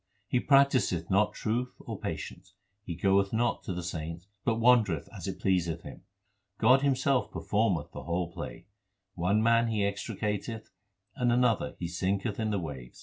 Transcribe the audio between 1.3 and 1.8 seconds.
truth